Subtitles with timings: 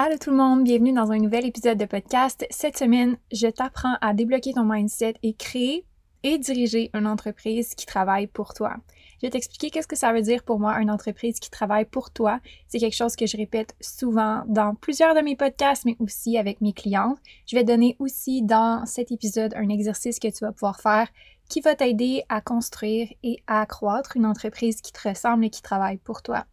[0.00, 2.46] Allô tout le monde, bienvenue dans un nouvel épisode de podcast.
[2.50, 5.84] Cette semaine, je t'apprends à débloquer ton mindset et créer
[6.22, 8.76] et diriger une entreprise qui travaille pour toi.
[9.20, 12.12] Je vais t'expliquer qu'est-ce que ça veut dire pour moi une entreprise qui travaille pour
[12.12, 12.38] toi.
[12.68, 16.60] C'est quelque chose que je répète souvent dans plusieurs de mes podcasts, mais aussi avec
[16.60, 17.18] mes clientes.
[17.48, 21.08] Je vais donner aussi dans cet épisode un exercice que tu vas pouvoir faire
[21.48, 25.62] qui va t'aider à construire et à accroître une entreprise qui te ressemble et qui
[25.62, 26.44] travaille pour toi.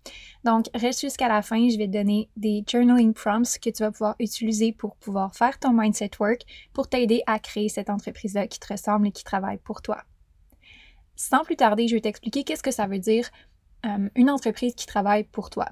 [0.44, 3.92] Donc, reste jusqu'à la fin, je vais te donner des journaling prompts que tu vas
[3.92, 6.42] pouvoir utiliser pour pouvoir faire ton mindset work
[6.74, 10.04] pour t'aider à créer cette entreprise-là qui te ressemble et qui travaille pour toi.
[11.16, 13.30] Sans plus tarder, je vais t'expliquer qu'est-ce que ça veut dire
[13.86, 15.68] euh, une entreprise qui travaille pour toi.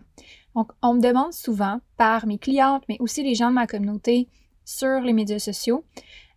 [0.55, 4.27] Donc, on me demande souvent par mes clientes, mais aussi les gens de ma communauté
[4.65, 5.83] sur les médias sociaux,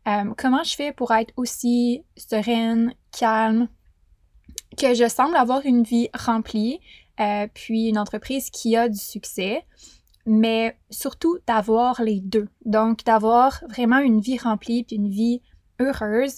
[0.07, 3.69] euh, comment je fais pour être aussi sereine, calme,
[4.79, 6.81] que je semble avoir une vie remplie,
[7.19, 9.65] euh, puis une entreprise qui a du succès,
[10.25, 12.49] mais surtout d'avoir les deux.
[12.65, 15.43] Donc, d'avoir vraiment une vie remplie, puis une vie
[15.81, 16.37] heureuse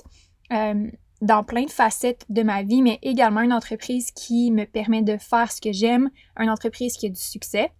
[0.52, 0.90] euh,
[1.20, 5.16] dans plein de facettes de ma vie, mais également une entreprise qui me permet de
[5.18, 7.70] faire ce que j'aime, une entreprise qui a du succès.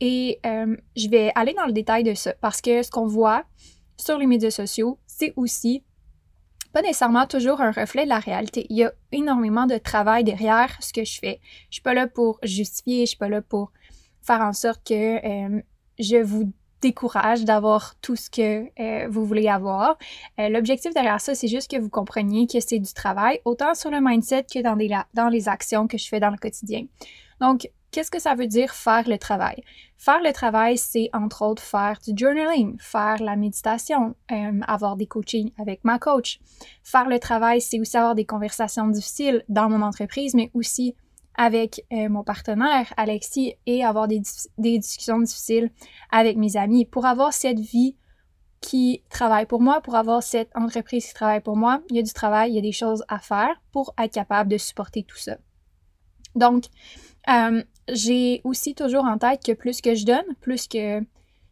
[0.00, 3.44] Et je vais aller dans le détail de ça parce que ce qu'on voit,
[3.98, 5.82] sur les médias sociaux, c'est aussi
[6.72, 8.66] pas nécessairement toujours un reflet de la réalité.
[8.68, 11.40] Il y a énormément de travail derrière ce que je fais.
[11.70, 13.72] Je suis pas là pour justifier, je suis pas là pour
[14.20, 14.94] faire en sorte que
[15.26, 15.62] euh,
[15.98, 19.96] je vous décourage d'avoir tout ce que euh, vous voulez avoir.
[20.38, 23.90] Euh, l'objectif derrière ça, c'est juste que vous compreniez que c'est du travail, autant sur
[23.90, 24.76] le mindset que dans,
[25.14, 26.84] dans les actions que je fais dans le quotidien.
[27.40, 29.62] Donc, Qu'est-ce que ça veut dire faire le travail?
[29.96, 35.06] Faire le travail, c'est entre autres faire du journaling, faire la méditation, euh, avoir des
[35.06, 36.38] coachings avec ma coach.
[36.82, 40.94] Faire le travail, c'est aussi avoir des conversations difficiles dans mon entreprise, mais aussi
[41.36, 44.20] avec euh, mon partenaire, Alexis, et avoir des,
[44.58, 45.70] discussions difficiles
[46.10, 47.96] avec mes amis pour avoir cette vie
[48.60, 52.02] qui travaille pour moi, pour avoir cette entreprise qui travaille pour moi, il y a
[52.02, 55.18] du travail, il y a des choses à faire pour être capable de supporter tout
[55.18, 55.36] ça.
[56.34, 56.64] Donc,
[57.28, 61.00] euh, j'ai aussi toujours en tête que plus que je donne, plus que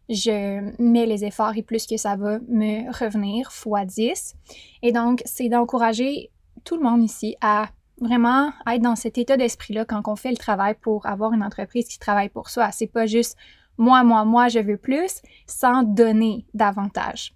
[0.08, 4.34] je mets les efforts et plus que ça va me revenir fois 10.
[4.82, 6.30] Et donc, c'est d'encourager
[6.64, 7.68] tout le monde ici à
[8.00, 11.88] vraiment être dans cet état d'esprit-là quand on fait le travail pour avoir une entreprise
[11.88, 12.70] qui travaille pour soi.
[12.72, 13.36] C'est pas juste
[13.78, 17.34] moi, moi, moi, je veux plus, sans donner davantage.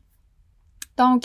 [0.96, 1.24] Donc,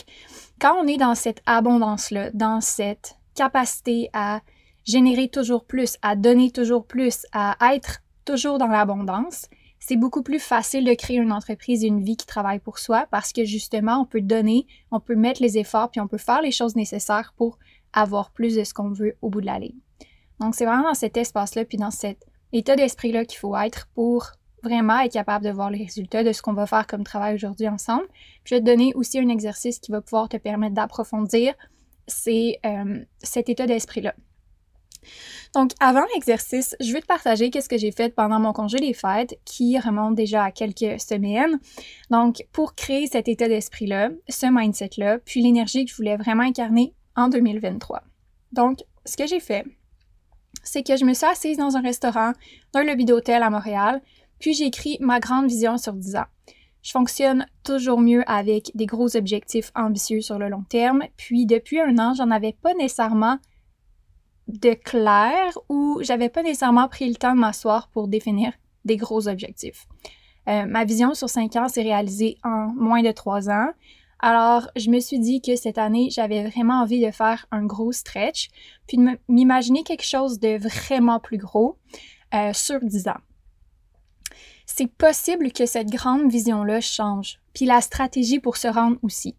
[0.60, 4.42] quand on est dans cette abondance-là, dans cette capacité à
[4.86, 9.48] générer toujours plus, à donner toujours plus, à être toujours dans l'abondance,
[9.80, 13.06] c'est beaucoup plus facile de créer une entreprise et une vie qui travaille pour soi
[13.12, 16.42] parce que justement, on peut donner, on peut mettre les efforts, puis on peut faire
[16.42, 17.60] les choses nécessaires pour
[17.92, 19.76] avoir plus de ce qu'on veut au bout de la ligne.
[20.40, 24.32] Donc, c'est vraiment dans cet espace-là, puis dans cet état d'esprit-là qu'il faut être pour
[24.64, 27.68] vraiment être capable de voir les résultats de ce qu'on va faire comme travail aujourd'hui
[27.68, 28.08] ensemble.
[28.46, 31.54] Je vais te donner aussi un exercice qui va pouvoir te permettre d'approfondir
[32.28, 34.16] euh, cet état d'esprit-là.
[35.54, 38.94] Donc, avant l'exercice, je veux te partager qu'est-ce que j'ai fait pendant mon congé des
[38.94, 41.60] fêtes, qui remonte déjà à quelques semaines.
[42.10, 46.94] Donc, pour créer cet état d'esprit-là, ce mindset-là, puis l'énergie que je voulais vraiment incarner
[47.16, 48.02] en 2023.
[48.52, 49.66] Donc, ce que j'ai fait,
[50.64, 52.34] c'est que je me suis assise dans un restaurant,
[52.74, 54.02] dans un lobby d'hôtel à Montréal,
[54.40, 56.26] puis j'ai écrit ma grande vision sur 10 ans.
[56.84, 61.04] Je fonctionne toujours mieux avec des gros objectifs ambitieux sur le long terme.
[61.16, 63.38] Puis depuis un an, j'en avais pas nécessairement
[64.48, 68.54] de clair ou j'avais pas nécessairement pris le temps de m'asseoir pour définir
[68.86, 69.88] des gros objectifs.
[70.50, 73.70] Euh, ma vision sur cinq ans s'est réalisée en moins de trois ans.
[74.20, 77.92] Alors, je me suis dit que cette année, j'avais vraiment envie de faire un gros
[77.92, 78.50] stretch,
[78.88, 81.78] puis de m'imaginer quelque chose de vraiment plus gros
[82.34, 83.20] euh, sur dix ans
[84.66, 89.36] c'est possible que cette grande vision-là change, puis la stratégie pour se rendre aussi.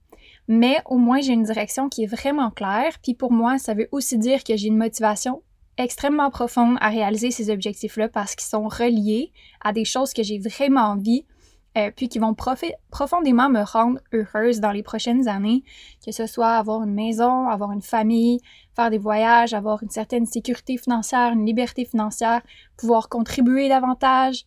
[0.49, 3.88] Mais au moins, j'ai une direction qui est vraiment claire, puis pour moi, ça veut
[3.93, 5.43] aussi dire que j'ai une motivation
[5.76, 9.32] extrêmement profonde à réaliser ces objectifs-là parce qu'ils sont reliés
[9.62, 11.25] à des choses que j'ai vraiment envie,
[11.76, 12.37] euh, puis qui vont
[12.91, 15.64] profondément me rendre heureuse dans les prochaines années,
[16.05, 18.38] que ce soit avoir une maison, avoir une famille,
[18.76, 22.43] faire des voyages, avoir une certaine sécurité financière, une liberté financière,
[22.76, 24.44] pouvoir contribuer davantage,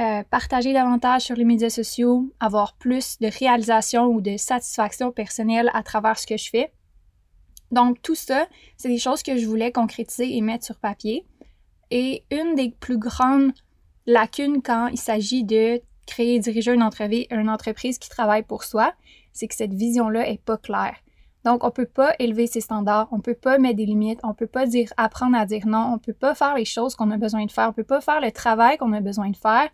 [0.00, 5.70] euh, partager davantage sur les médias sociaux, avoir plus de réalisation ou de satisfaction personnelle
[5.74, 6.72] à travers ce que je fais.
[7.72, 8.46] Donc tout ça,
[8.76, 11.26] c'est des choses que je voulais concrétiser et mettre sur papier.
[11.90, 13.52] Et une des plus grandes
[14.06, 18.64] lacunes quand il s'agit de créer et diriger une entreprise, une entreprise qui travaille pour
[18.64, 18.94] soi,
[19.32, 20.96] c'est que cette vision-là est pas claire.
[21.44, 24.46] Donc, on peut pas élever ses standards, on peut pas mettre des limites, on peut
[24.46, 27.44] pas dire apprendre à dire non, on peut pas faire les choses qu'on a besoin
[27.46, 29.68] de faire, on peut pas faire le travail qu'on a besoin de faire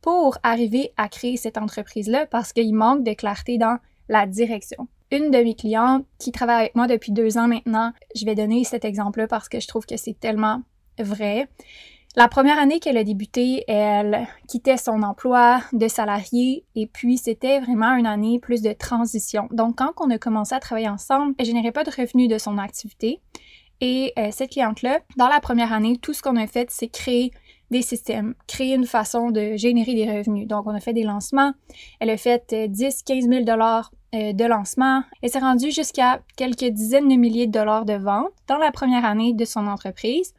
[0.00, 3.78] pour arriver à créer cette entreprise-là parce qu'il manque de clarté dans
[4.08, 4.88] la direction.
[5.10, 8.64] Une de mes clientes qui travaille avec moi depuis deux ans maintenant, je vais donner
[8.64, 10.62] cet exemple-là parce que je trouve que c'est tellement
[10.98, 11.48] vrai.
[12.16, 17.58] La première année qu'elle a débuté, elle quittait son emploi de salarié et puis c'était
[17.58, 19.48] vraiment une année plus de transition.
[19.50, 22.56] Donc quand on a commencé à travailler ensemble, elle générait pas de revenus de son
[22.58, 23.20] activité.
[23.80, 27.32] Et euh, cette cliente-là, dans la première année, tout ce qu'on a fait, c'est créer
[27.72, 30.46] des systèmes, créer une façon de générer des revenus.
[30.46, 31.52] Donc, on a fait des lancements.
[31.98, 35.02] Elle a fait 10, 15 000 dollars euh, de lancement.
[35.22, 39.04] Elle s'est rendue jusqu'à quelques dizaines de milliers de dollars de ventes dans la première
[39.04, 40.34] année de son entreprise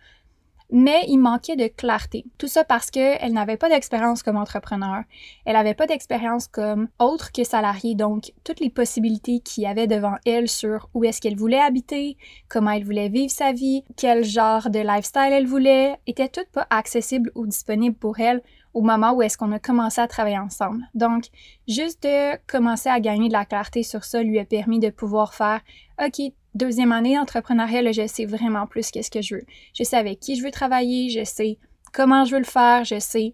[0.71, 2.25] mais il manquait de clarté.
[2.37, 5.03] Tout ça parce qu'elle n'avait pas d'expérience comme entrepreneur.
[5.45, 9.87] Elle n'avait pas d'expérience comme autre que salariée, donc toutes les possibilités qu'il y avait
[9.87, 12.17] devant elle sur où est-ce qu'elle voulait habiter,
[12.49, 16.67] comment elle voulait vivre sa vie, quel genre de lifestyle elle voulait, étaient toutes pas
[16.69, 18.41] accessibles ou disponibles pour elle
[18.73, 20.83] au moment où est-ce qu'on a commencé à travailler ensemble.
[20.93, 21.27] Donc,
[21.65, 25.33] juste de commencer à gagner de la clarté sur ça lui a permis de pouvoir
[25.33, 25.61] faire,
[26.05, 29.45] OK, deuxième année d'entrepreneuriat, je sais vraiment plus qu'est-ce que je veux.
[29.73, 31.59] Je sais avec qui je veux travailler, je sais
[31.93, 33.33] comment je veux le faire, je sais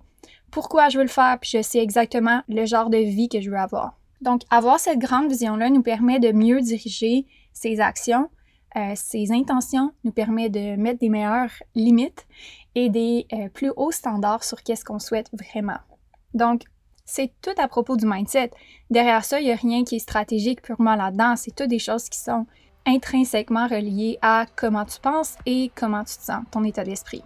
[0.52, 3.50] pourquoi je veux le faire, puis je sais exactement le genre de vie que je
[3.50, 3.98] veux avoir.
[4.22, 8.30] Donc, avoir cette grande vision-là nous permet de mieux diriger ses actions,
[8.76, 12.28] euh, ses intentions, nous permet de mettre des meilleures limites
[12.76, 15.80] et des euh, plus hauts standards sur qu'est-ce qu'on souhaite vraiment.
[16.34, 16.64] Donc,
[17.06, 18.52] c'est tout à propos du mindset.
[18.90, 21.36] Derrière ça, il n'y a rien qui est stratégique purement là-dedans.
[21.36, 22.46] C'est tout des choses qui sont
[22.86, 27.24] intrinsèquement relié à comment tu penses et comment tu te sens, ton état d'esprit.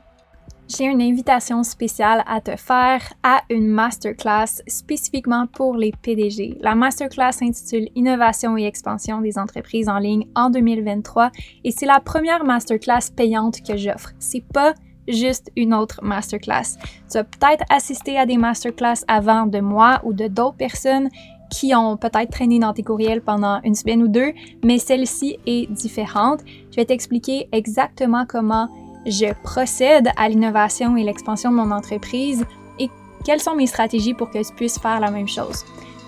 [0.68, 6.57] J'ai une invitation spéciale à te faire à une masterclass spécifiquement pour les PDG.
[6.60, 11.30] La masterclass s'intitule Innovation et expansion des entreprises en ligne en 2023
[11.63, 14.13] et c'est la première masterclass payante que j'offre.
[14.18, 14.74] C'est pas
[15.07, 16.80] juste une autre masterclass.
[17.12, 21.10] Tu as peut-être assisté à des masterclass avant de moi ou de d'autres personnes
[21.49, 24.33] qui ont peut-être traîné dans tes courriels pendant une semaine ou deux,
[24.64, 26.42] mais celle-ci est différente.
[26.71, 28.69] Je vais t'expliquer exactement comment
[29.06, 32.44] je procède à l'innovation et l'expansion de mon entreprise
[32.80, 32.90] et
[33.23, 35.64] quelles sont mes stratégies pour que je puisse faire la même chose.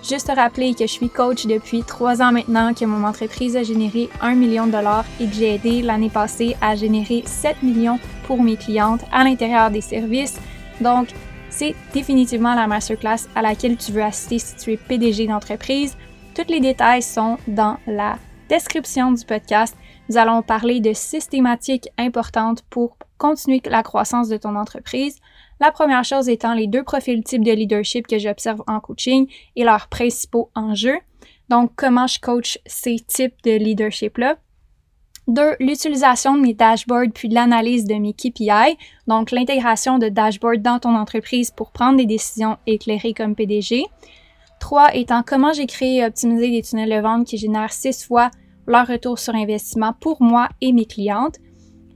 [0.08, 3.62] Juste te rappeler que je suis coach depuis trois ans maintenant, que mon entreprise a
[3.62, 7.98] généré un million de dollars et que j'ai aidé l'année passée à générer 7 millions
[8.26, 10.38] pour mes clientes à l'intérieur des services.
[10.80, 11.08] Donc,
[11.50, 15.96] c'est définitivement la masterclass à laquelle tu veux assister si tu es PDG d'entreprise.
[16.34, 19.76] Tous les détails sont dans la description du podcast.
[20.08, 25.18] Nous allons parler de systématiques importantes pour continuer la croissance de ton entreprise.
[25.60, 29.64] La première chose étant les deux profils types de leadership que j'observe en coaching et
[29.64, 30.98] leurs principaux enjeux.
[31.48, 34.36] Donc, comment je coach ces types de leadership-là?
[35.28, 40.60] Deux, l'utilisation de mes dashboards puis de l'analyse de mes KPI, donc l'intégration de dashboards
[40.60, 43.84] dans ton entreprise pour prendre des décisions éclairées comme PDG.
[44.58, 48.30] Trois, étant comment j'ai créé et optimisé des tunnels de vente qui génèrent six fois
[48.66, 51.36] leur retour sur investissement pour moi et mes clientes.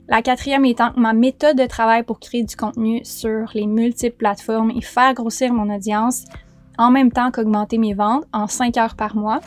[0.07, 4.71] La quatrième étant ma méthode de travail pour créer du contenu sur les multiples plateformes
[4.71, 6.25] et faire grossir mon audience
[6.77, 9.41] en même temps qu'augmenter mes ventes en cinq heures par mois.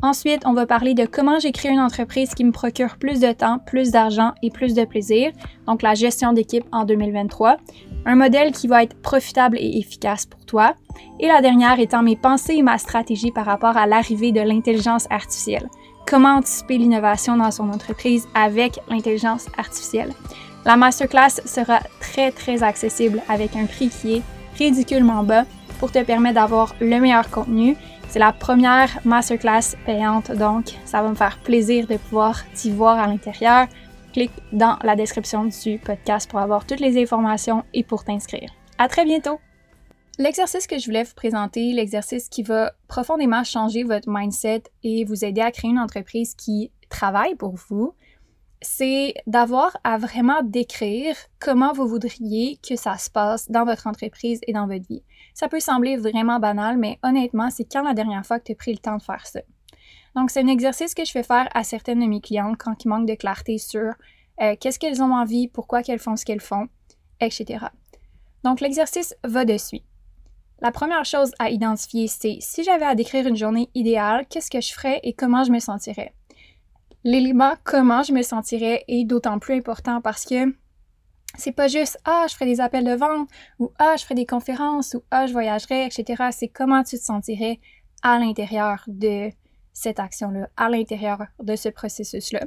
[0.00, 3.32] Ensuite, on va parler de comment j'ai créé une entreprise qui me procure plus de
[3.32, 5.32] temps, plus d'argent et plus de plaisir,
[5.66, 7.56] donc la gestion d'équipe en 2023.
[8.06, 10.74] Un modèle qui va être profitable et efficace pour toi.
[11.18, 15.08] Et la dernière étant mes pensées et ma stratégie par rapport à l'arrivée de l'intelligence
[15.10, 15.68] artificielle.
[16.06, 20.12] Comment anticiper l'innovation dans son entreprise avec l'intelligence artificielle?
[20.64, 24.22] La masterclass sera très très accessible avec un prix qui est
[24.56, 25.44] ridiculement bas
[25.80, 27.76] pour te permettre d'avoir le meilleur contenu
[28.08, 32.98] c'est la première masterclass payante, donc ça va me faire plaisir de pouvoir t'y voir
[32.98, 33.66] à l'intérieur.
[34.12, 38.50] Clique dans la description du podcast pour avoir toutes les informations et pour t'inscrire.
[38.78, 39.38] À très bientôt!
[40.18, 45.24] L'exercice que je voulais vous présenter, l'exercice qui va profondément changer votre mindset et vous
[45.24, 47.94] aider à créer une entreprise qui travaille pour vous,
[48.60, 54.40] c'est d'avoir à vraiment décrire comment vous voudriez que ça se passe dans votre entreprise
[54.46, 55.02] et dans votre vie.
[55.34, 58.56] Ça peut sembler vraiment banal, mais honnêtement, c'est quand la dernière fois que tu as
[58.56, 59.40] pris le temps de faire ça.
[60.16, 62.88] Donc, c'est un exercice que je fais faire à certaines de mes clientes quand ils
[62.88, 63.92] manquent de clarté sur
[64.40, 66.68] euh, qu'est-ce qu'elles ont envie, pourquoi qu'elles font ce qu'elles font,
[67.20, 67.66] etc.
[68.42, 69.84] Donc, l'exercice va de suite.
[70.60, 74.60] La première chose à identifier, c'est si j'avais à décrire une journée idéale, qu'est-ce que
[74.60, 76.14] je ferais et comment je me sentirais?
[77.08, 80.54] L'élément comment je me sentirais est d'autant plus important parce que
[81.36, 84.26] c'est pas juste ah je ferai des appels de vente ou ah je ferai des
[84.26, 87.60] conférences ou ah je voyagerai etc c'est comment tu te sentirais
[88.02, 89.30] à l'intérieur de
[89.72, 92.46] cette action-là, à l'intérieur de ce processus-là.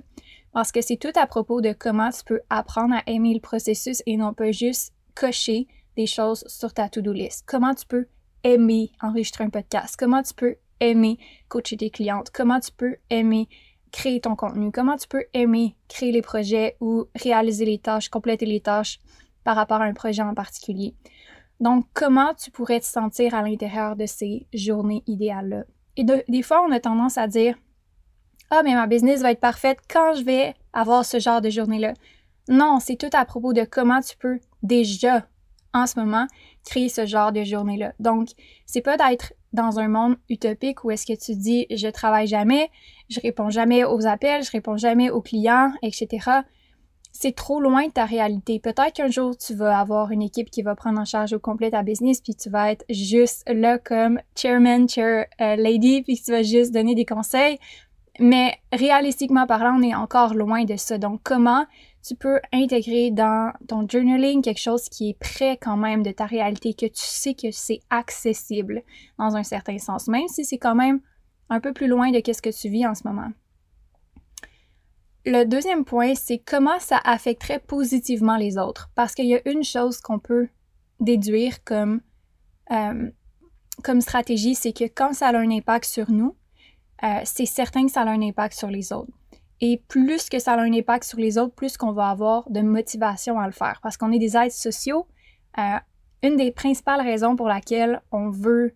[0.54, 4.04] Parce que c'est tout à propos de comment tu peux apprendre à aimer le processus
[4.06, 7.46] et non pas juste cocher des choses sur ta to-do list.
[7.48, 8.08] Comment tu peux
[8.44, 13.48] aimer enregistrer un podcast, comment tu peux aimer coacher tes clientes, comment tu peux aimer
[13.92, 18.46] créer ton contenu, comment tu peux aimer créer les projets ou réaliser les tâches, compléter
[18.46, 19.00] les tâches
[19.44, 20.96] par rapport à un projet en particulier?
[21.60, 25.64] Donc, comment tu pourrais te sentir à l'intérieur de ces journées idéales-là?
[25.96, 27.56] Et des fois, on a tendance à dire
[28.50, 31.94] Ah, mais ma business va être parfaite quand je vais avoir ce genre de journée-là.
[32.50, 35.28] Non, c'est tout à propos de comment tu peux déjà,
[35.74, 36.26] en ce moment,
[36.66, 37.94] créer ce genre de journée-là.
[38.00, 38.30] Donc,
[38.66, 42.70] c'est pas d'être dans un monde utopique où est-ce que tu dis je travaille jamais,
[43.10, 46.42] je réponds jamais aux appels, je réponds jamais aux clients, etc.
[47.14, 48.60] C'est trop loin de ta réalité.
[48.60, 51.72] Peut-être qu'un jour tu vas avoir une équipe qui va prendre en charge au complet
[51.72, 56.32] ta business, puis tu vas être juste là comme chairman, chair euh, lady, puis tu
[56.32, 57.60] vas juste donner des conseils.
[58.22, 61.00] Mais réalistiquement parlant, on est encore loin de ça.
[61.00, 61.66] Donc, comment
[62.06, 66.28] tu peux intégrer dans ton journaling quelque chose qui est près quand même de ta
[66.28, 68.84] réalité, que tu sais que c'est accessible
[69.18, 71.02] dans un certain sens, même si c'est quand même
[71.50, 73.32] un peu plus loin de ce que tu vis en ce moment?
[75.26, 78.92] Le deuxième point, c'est comment ça affecterait positivement les autres.
[78.94, 80.48] Parce qu'il y a une chose qu'on peut
[81.00, 82.02] déduire comme,
[82.70, 83.10] euh,
[83.84, 86.36] comme stratégie, c'est que quand ça a un impact sur nous,
[87.04, 89.12] euh, c'est certain que ça a un impact sur les autres.
[89.60, 92.62] Et plus que ça a un impact sur les autres, plus qu'on va avoir de
[92.62, 93.80] motivation à le faire.
[93.84, 95.08] Parce qu'on est des êtres sociaux.
[95.58, 95.78] Euh,
[96.24, 98.74] une des principales raisons pour laquelle on veut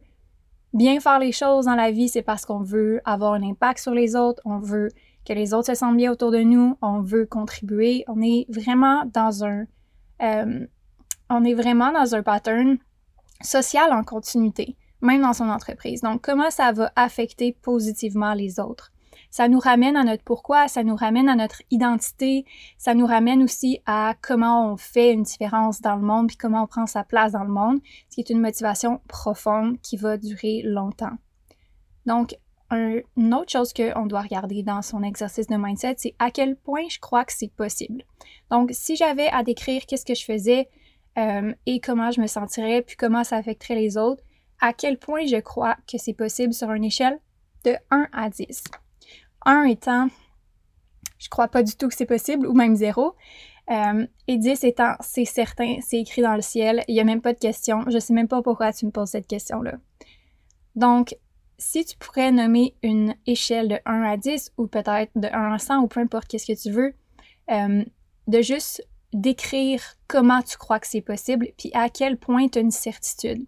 [0.74, 3.94] bien faire les choses dans la vie, c'est parce qu'on veut avoir un impact sur
[3.94, 4.90] les autres, on veut
[5.26, 8.04] que les autres se sentent bien autour de nous, on veut contribuer.
[8.08, 9.66] On est vraiment dans un,
[10.22, 10.68] euh,
[11.30, 12.78] on est vraiment dans un pattern
[13.42, 16.02] social en continuité, même dans son entreprise.
[16.02, 18.92] Donc, comment ça va affecter positivement les autres?
[19.36, 22.46] ça nous ramène à notre pourquoi, ça nous ramène à notre identité,
[22.78, 26.64] ça nous ramène aussi à comment on fait une différence dans le monde, puis comment
[26.64, 30.16] on prend sa place dans le monde, ce qui est une motivation profonde qui va
[30.16, 31.18] durer longtemps.
[32.06, 32.38] Donc,
[32.72, 36.88] une autre chose qu'on doit regarder dans son exercice de mindset, c'est à quel point
[36.90, 38.04] je crois que c'est possible.
[38.50, 40.70] Donc, si j'avais à décrire qu'est-ce que je faisais
[41.18, 44.24] euh, et comment je me sentirais, puis comment ça affecterait les autres,
[44.62, 47.20] à quel point je crois que c'est possible sur une échelle
[47.64, 48.64] de 1 à 10.
[49.46, 50.08] 1 étant,
[51.18, 53.16] je crois pas du tout que c'est possible, ou même 0.
[53.72, 57.22] Euh, et 10 étant, c'est certain, c'est écrit dans le ciel, il n'y a même
[57.22, 57.84] pas de question.
[57.90, 59.74] Je sais même pas pourquoi tu me poses cette question-là.
[60.76, 61.16] Donc,
[61.58, 65.58] si tu pourrais nommer une échelle de 1 à 10, ou peut-être de 1 à
[65.58, 66.94] 100, ou peu importe qu'est-ce que tu veux,
[67.52, 67.84] euh,
[68.28, 72.62] de juste décrire comment tu crois que c'est possible, puis à quel point tu as
[72.62, 73.46] une certitude.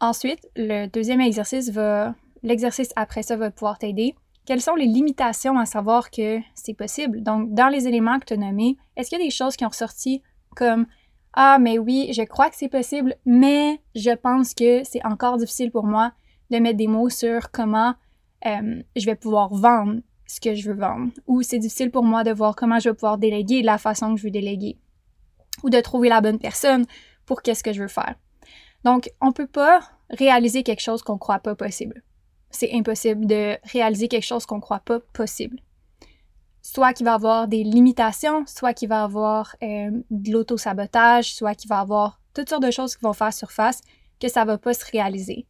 [0.00, 4.14] Ensuite, le deuxième exercice va, l'exercice après ça va pouvoir t'aider
[4.48, 7.22] quelles sont les limitations à savoir que c'est possible?
[7.22, 9.66] Donc, dans les éléments que tu as nommés, est-ce qu'il y a des choses qui
[9.66, 10.22] ont ressorti
[10.56, 10.86] comme
[11.34, 15.70] Ah, mais oui, je crois que c'est possible, mais je pense que c'est encore difficile
[15.70, 16.12] pour moi
[16.50, 17.94] de mettre des mots sur comment
[18.46, 21.12] euh, je vais pouvoir vendre ce que je veux vendre.
[21.26, 24.18] Ou c'est difficile pour moi de voir comment je vais pouvoir déléguer la façon que
[24.18, 24.78] je veux déléguer.
[25.62, 26.86] Ou de trouver la bonne personne
[27.26, 28.14] pour qu'est-ce que je veux faire.
[28.84, 29.80] Donc, on ne peut pas
[30.10, 32.02] réaliser quelque chose qu'on ne croit pas possible.
[32.50, 35.60] c'est impossible de réaliser quelque chose qu'on croit pas possible.
[36.62, 41.68] Soit qu'il va avoir des limitations, soit qu'il va avoir euh, de l'auto-sabotage, soit qu'il
[41.68, 43.82] va avoir toutes sortes de choses qui vont faire surface
[44.18, 45.46] que ça va pas se réaliser.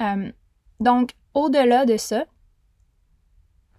[0.00, 0.32] Euh,
[0.80, 2.24] donc, au-delà de ça,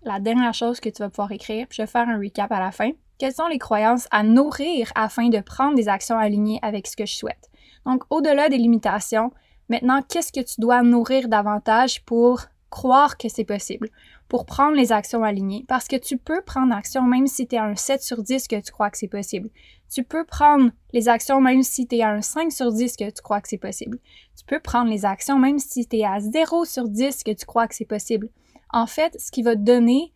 [0.03, 2.71] la dernière chose que tu vas pouvoir écrire, je vais faire un recap à la
[2.71, 2.91] fin.
[3.17, 7.05] Quelles sont les croyances à nourrir afin de prendre des actions alignées avec ce que
[7.05, 7.49] je souhaite?
[7.87, 9.31] Donc, au-delà des limitations,
[9.69, 13.87] maintenant, qu'est-ce que tu dois nourrir davantage pour croire que c'est possible,
[14.27, 15.63] pour prendre les actions alignées?
[15.69, 18.49] Parce que tu peux prendre action même si tu es à un 7 sur 10
[18.49, 19.49] que tu crois que c'est possible.
[19.89, 23.09] Tu peux prendre les actions même si tu es à un 5 sur 10 que
[23.09, 23.99] tu crois que c'est possible.
[24.37, 27.45] Tu peux prendre les actions même si tu es à 0 sur 10 que tu
[27.45, 28.27] crois que c'est possible.
[28.73, 30.13] En fait, ce qui va te donner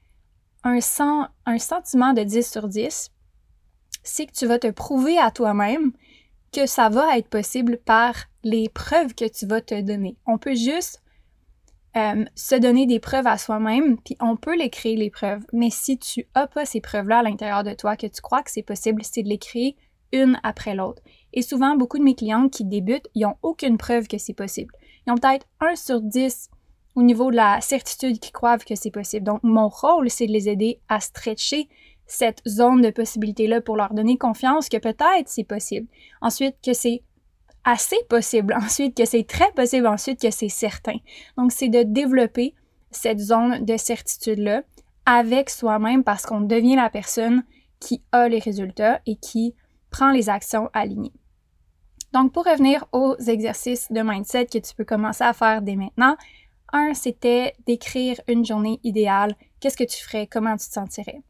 [0.66, 0.80] un,
[1.46, 3.12] un sentiment de 10 sur 10,
[4.04, 5.94] c'est que tu vas te prouver à toi-même
[6.52, 10.18] que ça va être possible par les preuves que tu vas te donner.
[10.26, 11.02] On peut juste
[11.96, 15.46] euh, se donner des preuves à soi-même, puis on peut les créer, les preuves.
[15.54, 18.52] Mais si tu n'as pas ces preuves-là à l'intérieur de toi, que tu crois que
[18.52, 19.76] c'est possible, c'est de les créer
[20.12, 21.02] une après l'autre.
[21.34, 24.74] Et souvent, beaucoup de mes clientes qui débutent, ils n'ont aucune preuve que c'est possible.
[25.08, 26.50] Ils ont peut-être 1 sur 10
[26.96, 29.26] au niveau de la certitude qu'ils croient que c'est possible.
[29.26, 31.70] Donc, mon rôle, c'est de les aider à stretcher
[32.12, 35.88] cette zone de possibilité-là pour leur donner confiance que peut-être c'est possible.
[36.22, 37.04] Ensuite, que c'est
[37.64, 38.54] assez possible.
[38.62, 39.88] Ensuite, que c'est très possible.
[39.88, 40.98] Ensuite, que c'est certain.
[41.38, 42.54] Donc, c'est de développer
[42.92, 44.64] cette zone de certitude-là
[45.06, 47.44] avec soi-même parce qu'on devient la personne
[47.80, 49.56] qui a les résultats et qui
[49.90, 51.14] prend les actions alignées.
[52.14, 56.18] Donc, pour revenir aux exercices de mindset que tu peux commencer à faire dès maintenant,
[56.74, 59.34] un, c'était d'écrire une journée idéale.
[59.62, 60.28] Qu'est-ce que tu ferais?
[60.28, 61.22] Comment tu te sentirais?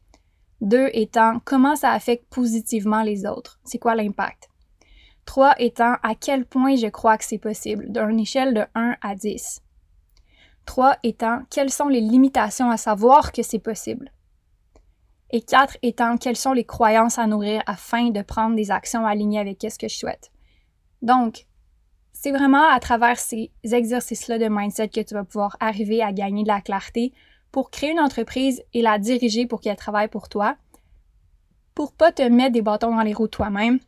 [0.62, 3.58] Deux étant, comment ça affecte positivement les autres?
[3.64, 4.48] C'est quoi l'impact?
[5.24, 9.16] Trois étant, à quel point je crois que c'est possible, d'une échelle de 1 à
[9.16, 9.60] 10.
[10.64, 14.12] Trois étant, quelles sont les limitations à savoir que c'est possible?
[15.32, 19.40] Et quatre étant, quelles sont les croyances à nourrir afin de prendre des actions alignées
[19.40, 20.30] avec ce que je souhaite?
[21.00, 21.46] Donc,
[22.12, 26.44] c'est vraiment à travers ces exercices-là de mindset que tu vas pouvoir arriver à gagner
[26.44, 27.12] de la clarté
[27.52, 30.56] pour créer une entreprise et la diriger pour qu'elle travaille pour toi,
[31.74, 33.78] pour pas te mettre des bâtons dans les roues toi-même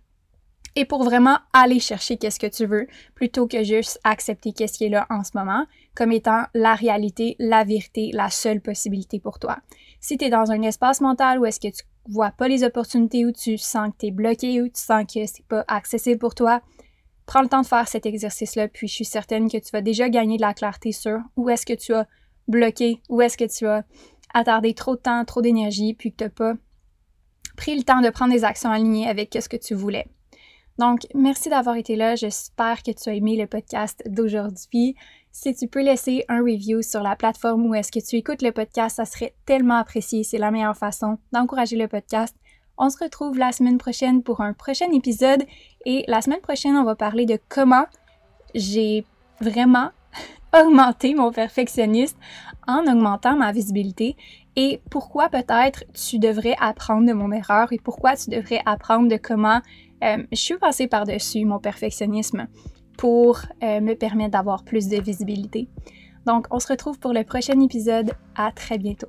[0.76, 4.84] et pour vraiment aller chercher qu'est-ce que tu veux plutôt que juste accepter qu'est-ce qui
[4.84, 9.38] est là en ce moment comme étant la réalité, la vérité, la seule possibilité pour
[9.38, 9.58] toi.
[10.00, 13.24] Si tu es dans un espace mental où est-ce que tu vois pas les opportunités
[13.24, 16.34] où tu sens que tu es bloqué ou tu sens que c'est pas accessible pour
[16.34, 16.60] toi,
[17.26, 20.08] Prends le temps de faire cet exercice-là, puis je suis certaine que tu vas déjà
[20.08, 22.06] gagner de la clarté sur où est-ce que tu as
[22.48, 23.84] bloqué, où est-ce que tu as
[24.32, 26.54] attardé trop de temps, trop d'énergie, puis que tu n'as pas
[27.56, 30.06] pris le temps de prendre des actions alignées avec ce que tu voulais.
[30.78, 32.16] Donc, merci d'avoir été là.
[32.16, 34.96] J'espère que tu as aimé le podcast d'aujourd'hui.
[35.30, 38.50] Si tu peux laisser un review sur la plateforme où est-ce que tu écoutes le
[38.50, 40.24] podcast, ça serait tellement apprécié.
[40.24, 42.36] C'est la meilleure façon d'encourager le podcast.
[42.76, 45.44] On se retrouve la semaine prochaine pour un prochain épisode
[45.86, 47.84] et la semaine prochaine, on va parler de comment
[48.54, 49.04] j'ai
[49.40, 49.90] vraiment
[50.60, 52.16] augmenté mon perfectionnisme
[52.66, 54.16] en augmentant ma visibilité
[54.56, 59.16] et pourquoi peut-être tu devrais apprendre de mon erreur et pourquoi tu devrais apprendre de
[59.16, 59.60] comment
[60.02, 62.46] euh, je suis passée par-dessus mon perfectionnisme
[62.96, 65.68] pour euh, me permettre d'avoir plus de visibilité.
[66.26, 68.12] Donc, on se retrouve pour le prochain épisode.
[68.34, 69.08] À très bientôt.